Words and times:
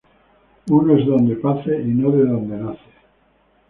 Uno 0.69 0.93
es 0.97 1.05
de 1.05 1.11
donde 1.11 1.35
pace 1.35 1.79
y 1.79 1.85
no 1.89 2.09
de 2.09 2.25
donde 2.25 2.57
nace 2.57 2.89